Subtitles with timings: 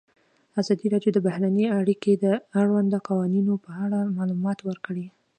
[0.61, 2.25] ازادي راډیو د بهرنۍ اړیکې د
[2.59, 5.07] اړونده قوانینو په اړه معلومات ورکړي.